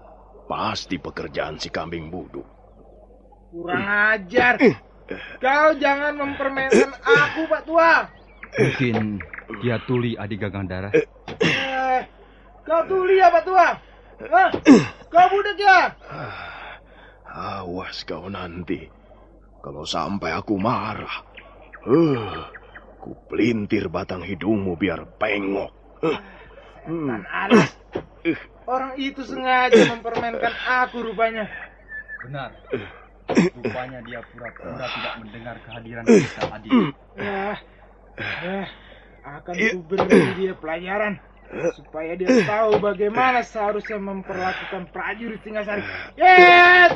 pasti 0.49 0.97
pekerjaan 0.97 1.61
si 1.61 1.69
kambing 1.69 2.09
buduk. 2.09 2.45
Kurang 3.53 3.85
ajar. 3.85 4.57
Kau 5.37 5.69
jangan 5.77 6.17
mempermainkan 6.17 6.89
aku, 7.01 7.45
Pak 7.45 7.61
Tua. 7.69 8.09
Mungkin 8.57 9.21
dia 9.61 9.77
tuli 9.85 10.17
adik 10.17 10.49
gagang 10.49 10.65
darah. 10.65 10.93
Eh, 10.93 12.01
kau 12.65 12.81
tuli 12.89 13.21
ya, 13.21 13.29
Pak 13.29 13.43
Tua? 13.45 13.67
Hah? 14.19 14.49
Kau 15.09 15.25
budak 15.33 15.57
ya? 15.57 15.89
Awas 17.29 18.05
kau 18.05 18.29
nanti. 18.29 18.85
Kalau 19.61 19.85
sampai 19.85 20.33
aku 20.33 20.59
marah. 20.59 21.25
Uh, 21.87 22.45
ku 22.99 23.15
pelintir 23.31 23.87
batang 23.87 24.21
hidungmu 24.21 24.75
biar 24.75 25.07
pengok. 25.17 25.71
Uh, 26.03 26.19
Dan 26.85 27.23
alas. 27.31 27.71
Orang 28.69 28.93
itu 29.01 29.25
sengaja 29.25 29.81
mempermainkan 29.89 30.53
aku 30.69 31.01
rupanya. 31.01 31.49
Benar. 32.21 32.53
Rupanya 33.57 33.97
dia 34.05 34.21
pura-pura 34.29 34.85
tidak 34.85 35.13
mendengar 35.25 35.55
kehadiran 35.65 36.05
kita 36.05 36.41
adik. 36.53 36.71
Ya, 37.17 37.57
ya, 38.45 38.61
akan 39.25 39.53
ku 39.57 39.79
beri 39.89 40.21
dia 40.37 40.53
pelajaran 40.53 41.17
supaya 41.73 42.13
dia 42.13 42.29
tahu 42.45 42.77
bagaimana 42.77 43.41
seharusnya 43.41 43.97
memperlakukan 43.97 44.85
prajurit 44.93 45.41
Singasari. 45.41 45.81
Yet! 46.13 46.93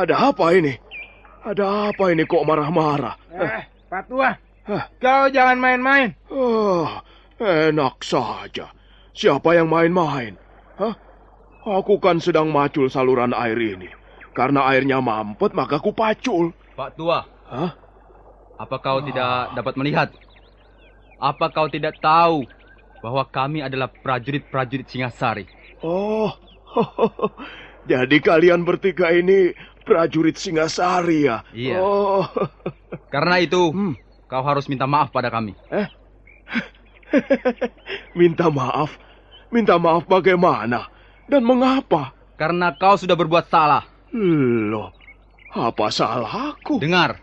ada 0.00 0.14
apa 0.32 0.56
ini? 0.56 0.72
Ada 1.44 1.92
apa 1.92 2.04
ini 2.08 2.24
kok 2.24 2.48
marah-marah? 2.48 3.16
Eh, 3.28 3.62
Pak 3.92 4.08
Tua, 4.08 4.32
kau 5.04 5.24
jangan 5.28 5.60
main-main. 5.60 6.16
Oh, 6.32 6.88
enak 7.36 8.00
saja. 8.00 8.79
Siapa 9.14 9.52
yang 9.58 9.68
main-main? 9.68 10.38
Hah? 10.78 10.94
Aku 11.66 12.00
kan 12.00 12.22
sedang 12.22 12.48
macul 12.48 12.88
saluran 12.88 13.36
air 13.36 13.58
ini. 13.58 13.90
Karena 14.32 14.64
airnya 14.70 15.02
mampet, 15.02 15.52
maka 15.52 15.82
ku 15.82 15.90
pacul. 15.92 16.54
Pak 16.78 16.96
Tua, 16.96 17.20
Hah? 17.50 17.74
apa 18.56 18.76
kau 18.80 19.02
tidak 19.04 19.52
dapat 19.58 19.74
melihat? 19.76 20.08
Apa 21.20 21.52
kau 21.52 21.68
tidak 21.68 22.00
tahu 22.00 22.48
bahwa 23.04 23.24
kami 23.28 23.60
adalah 23.60 23.92
prajurit-prajurit 23.92 24.88
Singasari? 24.88 25.44
Oh, 25.84 26.32
jadi 27.90 28.16
kalian 28.22 28.64
bertiga 28.64 29.12
ini 29.12 29.52
prajurit 29.84 30.40
Singasari 30.40 31.28
ya? 31.28 31.44
Iya. 31.52 31.76
Oh, 31.82 32.24
Karena 33.14 33.42
itu, 33.42 33.74
Hmm. 33.74 33.98
kau 34.30 34.40
harus 34.46 34.70
minta 34.70 34.86
maaf 34.86 35.10
pada 35.12 35.28
kami. 35.28 35.52
minta 38.18 38.50
maaf. 38.50 38.98
Minta 39.50 39.78
maaf 39.78 40.06
bagaimana? 40.06 40.86
Dan 41.26 41.44
mengapa? 41.46 42.14
Karena 42.38 42.72
kau 42.74 42.96
sudah 42.96 43.16
berbuat 43.18 43.50
salah. 43.50 43.84
Loh, 44.14 44.90
apa 45.54 45.90
salahku? 45.90 46.78
Dengar, 46.82 47.20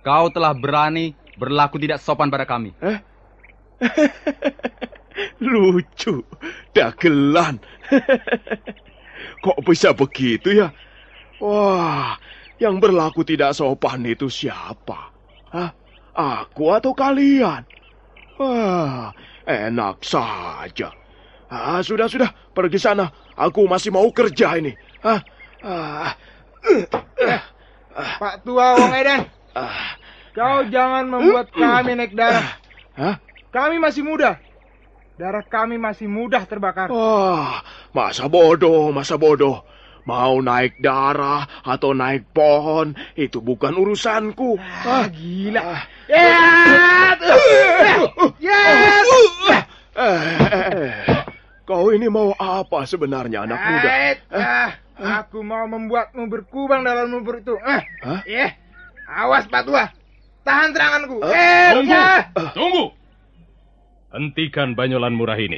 kau 0.00 0.32
telah 0.32 0.56
berani 0.56 1.12
berlaku 1.36 1.76
tidak 1.80 2.00
sopan 2.00 2.32
pada 2.32 2.48
kami. 2.48 2.72
Lucu, 5.44 6.24
dagelan. 6.72 7.60
Kok 9.44 9.60
bisa 9.66 9.92
begitu 9.92 10.56
ya? 10.56 10.72
Wah, 11.38 12.16
yang 12.56 12.80
berlaku 12.80 13.20
tidak 13.26 13.52
sopan 13.52 14.08
itu 14.08 14.32
siapa? 14.32 15.12
Hah? 15.52 15.70
Aku 16.14 16.70
atau 16.70 16.94
kalian? 16.94 17.66
Wah, 18.38 19.14
enak 19.46 20.02
saja. 20.02 20.90
Ah, 21.46 21.78
sudah, 21.84 22.10
sudah. 22.10 22.30
Pergi 22.50 22.82
sana. 22.82 23.10
Aku 23.38 23.66
masih 23.70 23.94
mau 23.94 24.10
kerja 24.10 24.58
ini. 24.58 24.74
Hah? 25.02 25.20
Ah, 25.62 26.12
Pak 27.94 28.42
Tua 28.42 28.74
Wong 28.74 28.90
Edan, 28.90 29.24
ah, 29.54 29.94
kau 30.34 30.66
jangan 30.66 31.06
membuat 31.06 31.48
kami 31.54 31.94
naik 31.94 32.12
darah. 32.18 32.58
Hah? 32.98 33.16
Kami 33.54 33.78
masih 33.78 34.02
muda. 34.02 34.42
Darah 35.14 35.46
kami 35.46 35.78
masih 35.78 36.10
mudah 36.10 36.42
terbakar. 36.42 36.90
Wah, 36.90 37.62
masa 37.94 38.26
bodoh, 38.26 38.90
masa 38.90 39.14
bodoh. 39.14 39.62
Mau 40.04 40.42
naik 40.42 40.82
darah 40.84 41.48
atau 41.64 41.96
naik 41.96 42.28
pohon, 42.34 42.92
itu 43.16 43.40
bukan 43.40 43.72
urusanku. 43.72 44.58
Ah, 44.84 45.08
gila. 45.08 45.80
Yet! 46.10 46.18
Yet! 46.18 47.13
Eh, 49.94 50.90
kau 51.62 51.94
ini 51.94 52.10
mau 52.10 52.34
apa 52.34 52.82
sebenarnya 52.84 53.46
anak 53.46 53.58
muda? 53.58 53.88
Ait, 53.88 54.18
ah, 54.30 54.70
aku 55.22 55.40
mau 55.40 55.64
membuatmu 55.64 56.26
berkubang 56.26 56.82
dalam 56.82 57.08
lumpur 57.08 57.38
itu. 57.38 57.54
Eh, 58.26 58.50
awas 59.06 59.46
Pak 59.46 59.62
Tua. 59.64 59.86
Tahan 60.44 60.76
seranganku. 60.76 61.24
Eh, 61.24 61.32
Eh, 61.32 61.68
tunggu. 61.72 61.88
ya. 61.88 62.06
Tunggu! 62.52 62.84
Hentikan 64.12 64.76
banyolan 64.76 65.16
murah 65.16 65.40
ini. 65.40 65.56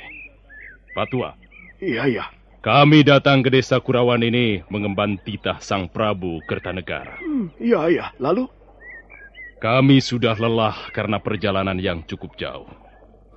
Pak 0.95 1.11
Tua, 1.11 1.35
Iya, 1.77 2.09
iya. 2.09 2.25
kami 2.65 3.05
datang 3.05 3.45
ke 3.45 3.53
desa 3.53 3.77
Kurawan 3.77 4.23
ini 4.23 4.65
mengemban 4.73 5.21
titah 5.21 5.61
Sang 5.61 5.91
Prabu 5.91 6.41
Kertanegara. 6.49 7.21
Hmm, 7.21 7.53
iya, 7.61 7.85
iya. 7.91 8.07
Lalu? 8.17 8.49
Kami 9.57 10.05
sudah 10.05 10.37
lelah 10.37 10.93
karena 10.93 11.17
perjalanan 11.17 11.81
yang 11.81 12.05
cukup 12.05 12.37
jauh. 12.37 12.69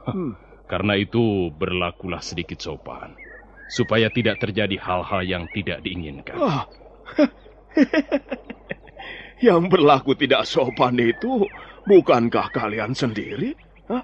Hmm. 0.04 0.36
Karena 0.68 1.00
itu 1.00 1.50
berlakulah 1.56 2.20
sedikit 2.20 2.60
sopan. 2.60 3.16
Supaya 3.72 4.12
tidak 4.12 4.42
terjadi 4.44 4.76
hal-hal 4.82 5.22
yang 5.24 5.44
tidak 5.54 5.80
diinginkan. 5.86 6.38
Ah. 6.42 6.66
Yang 9.40 9.72
berlaku 9.72 10.20
tidak 10.20 10.44
sopan 10.44 11.00
itu 11.00 11.48
bukankah 11.88 12.52
kalian 12.52 12.92
sendiri? 12.92 13.56
Hah? 13.88 14.04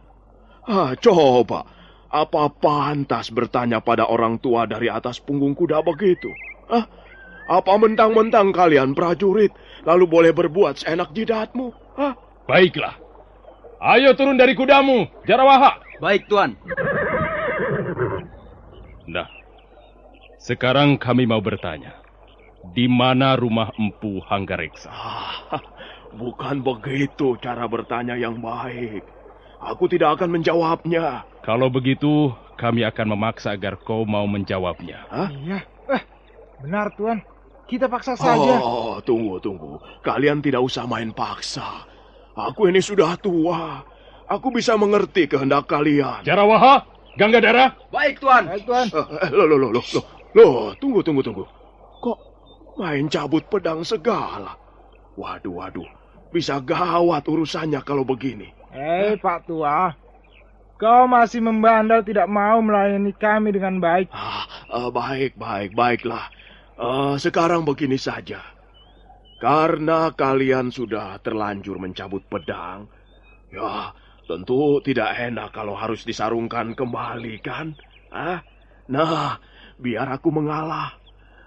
Ah, 0.63 0.91
coba. 0.95 1.67
Apa 2.07 2.47
pantas 2.47 3.27
bertanya 3.35 3.83
pada 3.83 4.07
orang 4.07 4.39
tua 4.39 4.63
dari 4.63 4.87
atas 4.87 5.19
punggung 5.19 5.51
kuda 5.51 5.83
begitu? 5.83 6.31
Hah? 6.71 6.87
Apa 7.51 7.75
mentang-mentang 7.77 8.55
kalian 8.55 8.95
prajurit, 8.95 9.51
lalu 9.83 10.07
boleh 10.07 10.31
berbuat 10.31 10.81
seenak 10.81 11.11
jidatmu? 11.11 11.84
Hah? 11.95 12.13
Baiklah. 12.45 12.95
Ayo 13.81 14.15
turun 14.15 14.39
dari 14.39 14.55
kudamu, 14.55 15.07
Jarawaha. 15.27 15.79
Baik, 15.99 16.27
Tuan. 16.27 16.55
Nah, 19.07 19.27
sekarang 20.41 20.97
kami 20.99 21.23
mau 21.29 21.39
bertanya. 21.39 21.95
Di 22.73 22.89
mana 22.89 23.37
rumah 23.37 23.69
Empu 23.77 24.17
Hanggareksa? 24.25 24.89
Ah, 24.89 25.61
bukan 26.17 26.65
begitu 26.65 27.37
cara 27.37 27.69
bertanya 27.69 28.17
yang 28.17 28.41
baik. 28.41 29.05
Aku 29.61 29.85
tidak 29.85 30.17
akan 30.17 30.41
menjawabnya. 30.41 31.29
Kalau 31.45 31.69
begitu, 31.69 32.33
kami 32.57 32.81
akan 32.81 33.13
memaksa 33.13 33.53
agar 33.53 33.77
kau 33.77 34.01
mau 34.03 34.25
menjawabnya. 34.25 35.05
Iya. 35.29 35.61
Eh, 35.93 36.01
benar 36.65 36.89
Tuan. 36.97 37.21
Kita 37.65 37.89
paksa 37.89 38.13
saja. 38.13 38.61
Oh, 38.61 39.01
tunggu, 39.01 39.41
tunggu. 39.41 39.81
Kalian 40.05 40.41
tidak 40.41 40.61
usah 40.61 40.85
main 40.85 41.09
paksa. 41.09 41.85
aku 42.37 42.69
ini 42.69 42.77
sudah 42.83 43.17
tua. 43.17 43.81
Aku 44.29 44.53
bisa 44.53 44.77
mengerti 44.77 45.25
kehendak 45.25 45.69
kalian. 45.69 46.25
Jarawaha, 46.25 46.85
Ganggadara, 47.15 47.73
Baik, 47.89 48.19
Tuan. 48.19 48.43
Baik, 48.49 48.65
Tuan. 48.67 48.85
Eh, 48.91 49.29
Loh, 49.31 49.45
loh, 49.47 49.57
loh, 49.57 49.71
loh, 49.71 49.85
loh, 49.93 50.05
loh, 50.35 50.55
tunggu, 50.77 50.99
tunggu, 50.99 51.21
tunggu. 51.23 51.45
Kok 52.03 52.17
main 52.81 53.07
cabut 53.07 53.45
pedang 53.47 53.87
segala? 53.87 54.59
Waduh, 55.15 55.63
waduh, 55.63 55.87
bisa 56.35 56.59
gawat 56.59 57.23
urusannya 57.23 57.79
kalau 57.87 58.03
begini. 58.03 58.51
Hei, 58.75 59.15
Pak 59.15 59.47
Tua. 59.47 59.95
Kau 60.75 61.07
masih 61.07 61.39
membandel 61.39 62.03
tidak 62.03 62.27
mau 62.27 62.59
melayani 62.59 63.15
kami 63.15 63.55
dengan 63.55 63.79
baik. 63.79 64.11
Ah, 64.11 64.43
eh, 64.75 64.89
baik, 64.91 65.39
baik, 65.39 65.71
baiklah. 65.71 66.27
Eh, 66.75 67.15
sekarang 67.23 67.63
begini 67.63 67.95
saja. 67.95 68.43
Karena 69.39 70.11
kalian 70.15 70.71
sudah 70.71 71.19
terlanjur 71.19 71.77
mencabut 71.79 72.23
pedang, 72.27 72.87
ya 73.51 73.91
tentu 74.27 74.79
tidak 74.83 75.11
enak 75.15 75.49
kalau 75.55 75.75
harus 75.75 76.03
disarungkan 76.07 76.73
kembali 76.75 77.35
kan? 77.43 77.75
Ah, 78.11 78.43
nah, 78.87 79.39
biar 79.79 80.07
aku 80.15 80.29
mengalah. 80.31 80.95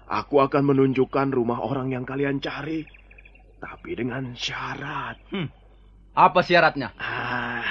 Aku 0.09 0.41
akan 0.41 0.63
menunjukkan 0.73 1.29
rumah 1.33 1.61
orang 1.61 1.93
yang 1.93 2.05
kalian 2.05 2.41
cari. 2.41 2.85
Tapi 3.61 3.91
dengan 3.97 4.33
syarat. 4.33 5.17
Apa 6.17 6.41
syaratnya? 6.41 6.89
Ah, 6.97 7.65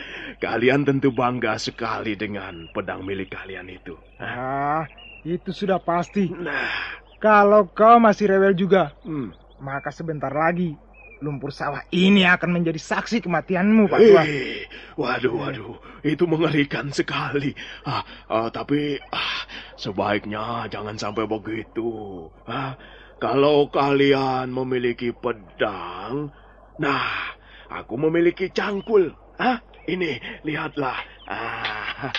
kalian 0.44 0.84
tentu 0.86 1.10
bangga 1.12 1.56
sekali 1.58 2.14
dengan 2.14 2.68
pedang 2.70 3.02
milik 3.02 3.32
kalian 3.34 3.68
itu. 3.72 3.96
Ah, 4.20 4.86
itu 5.24 5.50
sudah 5.52 5.78
pasti. 5.80 6.34
Nah, 6.36 7.00
Kalau 7.16 7.72
kau 7.72 7.96
masih 7.96 8.28
rewel 8.28 8.52
juga, 8.52 8.92
hmm. 9.04 9.32
maka 9.56 9.88
sebentar 9.88 10.28
lagi 10.28 10.76
lumpur 11.24 11.48
sawah 11.48 11.80
ini 11.88 12.28
akan 12.28 12.60
menjadi 12.60 12.76
saksi 12.76 13.24
kematianmu, 13.24 13.88
Pak 13.88 14.04
Tua. 14.04 14.24
Hei, 14.28 14.68
waduh, 15.00 15.32
waduh, 15.40 15.74
itu 16.04 16.24
mengerikan 16.28 16.92
sekali. 16.92 17.56
Ah, 17.88 18.04
ah, 18.28 18.48
tapi 18.52 19.00
ah, 19.12 19.42
sebaiknya 19.80 20.68
jangan 20.68 20.96
sampai 21.00 21.24
begitu. 21.24 22.28
Ah, 22.44 22.76
kalau 23.16 23.72
kalian 23.72 24.52
memiliki 24.52 25.12
pedang, 25.16 26.28
nah, 26.76 27.32
aku 27.72 27.96
memiliki 27.96 28.52
cangkul. 28.52 29.16
Ah, 29.40 29.64
ini 29.88 30.20
lihatlah. 30.44 31.00
Ah, 31.24 32.12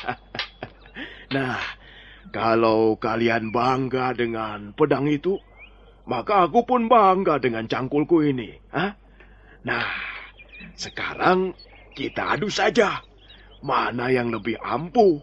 nah, 1.36 1.62
kalau 2.38 3.02
kalian 3.02 3.50
bangga 3.50 4.14
dengan 4.14 4.70
pedang 4.78 5.10
itu, 5.10 5.42
maka 6.06 6.46
aku 6.46 6.62
pun 6.70 6.86
bangga 6.86 7.42
dengan 7.42 7.66
cangkulku 7.66 8.22
ini. 8.22 8.54
Ah, 8.70 8.94
nah, 9.66 9.90
sekarang 10.78 11.58
kita 11.98 12.38
adu 12.38 12.46
saja. 12.54 13.02
Mana 13.66 14.14
yang 14.14 14.30
lebih 14.30 14.54
ampuh? 14.62 15.18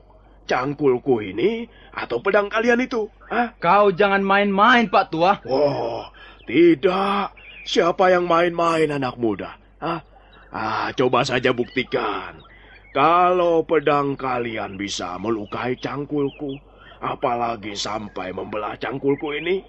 Cangkulku 0.45 1.25
ini 1.25 1.71
atau 1.95 2.19
pedang 2.19 2.51
kalian 2.51 2.83
itu? 2.83 3.09
Hah? 3.31 3.57
Kau 3.63 3.95
jangan 3.95 4.21
main-main, 4.21 4.91
Pak 4.91 5.09
Tua. 5.09 5.41
Oh, 5.49 6.05
tidak. 6.45 7.33
Siapa 7.65 8.13
yang 8.13 8.29
main-main 8.29 8.91
anak 8.91 9.17
muda? 9.17 9.57
Hah? 9.81 10.05
Ah, 10.53 10.91
coba 10.93 11.25
saja 11.25 11.55
buktikan. 11.55 12.45
Kalau 12.93 13.65
pedang 13.65 14.21
kalian 14.21 14.77
bisa 14.77 15.17
melukai 15.17 15.81
cangkulku, 15.81 16.61
apalagi 17.01 17.75
sampai 17.75 18.31
membelah 18.31 18.79
cangkulku 18.79 19.35
ini, 19.35 19.63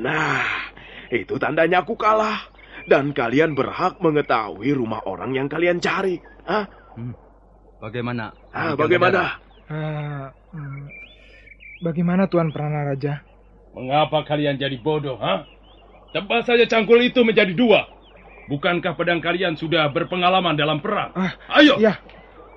nah, 0.00 0.44
itu 1.12 1.36
tandanya 1.36 1.82
aku 1.84 1.96
kalah. 1.98 2.50
Dan 2.82 3.14
kalian 3.14 3.54
berhak 3.54 4.02
mengetahui 4.02 4.74
rumah 4.74 4.98
orang 5.06 5.30
yang 5.38 5.46
kalian 5.46 5.78
cari. 5.78 6.18
Hah? 6.42 6.66
Bagaimana? 7.78 8.34
Ah, 8.50 8.74
bagaimana? 8.74 9.38
Hmm. 9.70 10.26
Bagaimana 11.78 12.26
Tuan 12.26 12.50
Pranaraja? 12.50 13.22
mengapa 13.72 14.20
kalian 14.28 14.60
jadi 14.60 14.76
bodoh, 14.78 15.16
ha? 15.16 15.48
Tebas 16.12 16.44
saja 16.44 16.68
cangkul 16.68 17.00
itu 17.00 17.24
menjadi 17.24 17.56
dua. 17.56 17.88
Bukankah 18.52 18.92
pedang 19.00 19.24
kalian 19.24 19.56
sudah 19.56 19.88
berpengalaman 19.88 20.52
dalam 20.52 20.84
perang? 20.84 21.08
Ah, 21.16 21.32
Ayo, 21.56 21.80
Ya, 21.80 21.96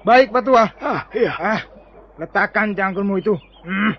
baik 0.04 0.36
Pak 0.36 0.44
Tua. 0.44 0.68
Ah, 0.76 1.08
iya. 1.16 1.34
Ah, 1.40 1.62
letakkan 2.20 2.76
cangkulmu 2.76 3.16
itu. 3.24 3.32
Hmm, 3.66 3.94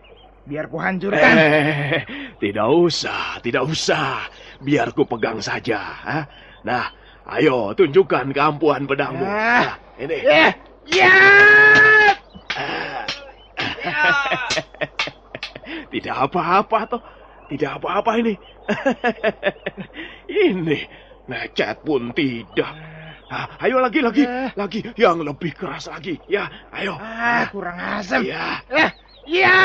biar 0.46 0.70
ku 0.70 0.78
hancurkan. 0.78 1.34
Eh, 1.34 2.00
tidak 2.38 2.68
usah, 2.70 3.42
tidak 3.42 3.66
usah. 3.66 4.30
Biar 4.62 4.94
ku 4.94 5.02
pegang 5.04 5.42
saja. 5.42 5.80
ah. 6.00 6.24
Nah, 6.62 6.86
ayo 7.34 7.74
tunjukkan 7.74 8.30
keampuhan 8.30 8.86
pedangmu. 8.86 9.26
Ah. 9.26 9.28
Nah, 9.28 9.70
ini. 9.98 10.16
Eh, 10.22 10.52
ya! 10.86 11.12
Tidak 15.92 16.16
apa-apa 16.16 16.78
toh. 16.86 17.02
Tidak 17.46 17.78
apa-apa 17.78 18.18
ini. 18.18 18.34
ini 20.46 20.78
lecet 21.26 21.82
pun 21.82 22.10
tidak. 22.10 22.70
Ah, 23.26 23.46
ayo 23.62 23.82
lagi 23.82 24.00
lagi 24.02 24.22
Eh. 24.22 24.50
lagi 24.54 24.80
yang 24.94 25.22
lebih 25.22 25.54
keras 25.54 25.90
lagi. 25.90 26.18
Ya, 26.26 26.46
ayo. 26.74 26.94
Ah, 26.98 27.46
kurang 27.50 27.78
asam. 27.78 28.22
Ya. 28.22 28.62
Eh, 28.70 28.90
ya! 29.26 29.58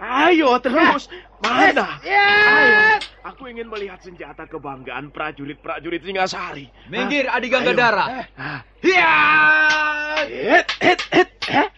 Ayo 0.00 0.56
terus. 0.60 1.08
Mana? 1.44 2.00
Ya! 2.00 2.28
Ayo. 2.48 2.80
Aku 3.24 3.48
ingin 3.48 3.68
melihat 3.68 4.00
senjata 4.04 4.44
kebanggaan 4.48 5.12
prajurit-prajurit 5.12 6.04
Singasari. 6.04 6.68
Minggir, 6.92 7.28
Adi 7.28 7.48
Ganggadara. 7.48 8.28
Ah. 8.36 8.60
Ya! 8.84 9.16
Hit, 10.28 10.68
hit, 10.80 11.00
hit. 11.08 11.30
Eh. 11.48 11.68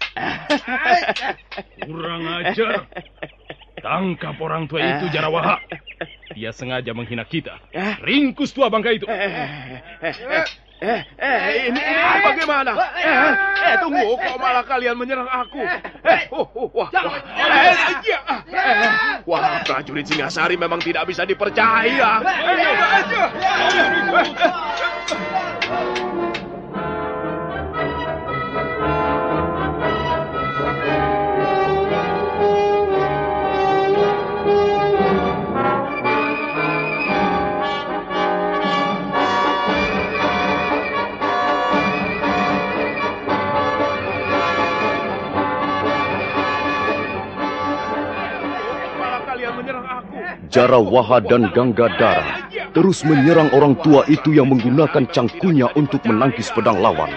kurang 1.86 2.22
ajar. 2.42 2.86
Tangkap 3.78 4.36
orang 4.42 4.66
tua 4.66 4.80
itu, 4.82 5.06
Jarawaha. 5.12 5.62
Dia 6.34 6.50
sengaja 6.50 6.90
menghina 6.92 7.22
kita. 7.22 7.62
Eh. 7.70 7.94
Ringkus 8.02 8.50
tua 8.50 8.66
bangka 8.66 8.90
itu. 8.90 9.06
Eh, 10.76 10.88
eh, 10.92 11.00
eh, 11.16 11.24
eh, 11.24 11.40
eh, 11.40 11.72
ini, 11.72 11.80
ini 11.80 12.20
bagaimana? 12.20 12.76
Eh, 13.00 13.32
eh, 13.64 13.74
tunggu, 13.80 14.12
kok 14.20 14.36
malah 14.36 14.60
kalian 14.60 14.92
menyerang 14.92 15.24
aku? 15.24 15.64
Eh, 16.04 16.28
oh, 16.28 16.44
oh, 16.52 16.68
wah, 16.76 16.92
wah, 16.92 17.16
eh, 17.16 17.72
iya, 18.04 18.20
eh, 18.52 19.24
wah, 19.24 19.64
prajurit 19.64 20.04
Singasari 20.04 20.60
memang 20.60 20.84
tidak 20.84 21.08
bisa 21.08 21.24
dipercaya. 21.24 22.20
Malah 25.66 26.04
Jarawaha 50.56 51.20
dan 51.20 51.52
Ganggadara 51.52 52.48
terus 52.72 53.04
menyerang 53.04 53.52
orang 53.52 53.76
tua 53.84 54.08
itu 54.08 54.32
yang 54.32 54.48
menggunakan 54.48 55.04
cangkulnya 55.12 55.68
untuk 55.76 56.00
menangkis 56.08 56.48
pedang 56.48 56.80
lawan. 56.80 57.12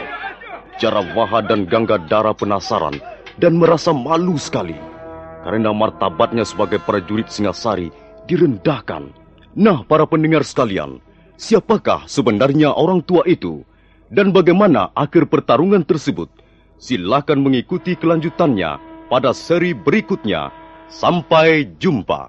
Jarawaha 0.76 1.48
dan 1.48 1.64
Ganggadara 1.64 2.36
penasaran 2.36 3.00
dan 3.40 3.56
merasa 3.56 3.96
malu 3.96 4.36
sekali 4.36 4.76
karena 5.48 5.72
martabatnya 5.72 6.44
sebagai 6.44 6.84
prajurit 6.84 7.32
Singasari 7.32 7.96
direndahkan. 8.28 9.08
Nah, 9.56 9.88
para 9.88 10.04
pendengar 10.04 10.44
sekalian, 10.44 11.00
siapakah 11.40 12.12
sebenarnya 12.12 12.76
orang 12.76 13.00
tua 13.08 13.24
itu 13.24 13.64
dan 14.12 14.36
bagaimana 14.36 14.92
akhir 14.92 15.32
pertarungan 15.32 15.88
tersebut? 15.88 16.28
Silakan 16.76 17.40
mengikuti 17.40 17.96
kelanjutannya 17.96 18.84
pada 19.08 19.32
seri 19.32 19.72
berikutnya. 19.72 20.52
Sampai 20.92 21.70
jumpa. 21.80 22.28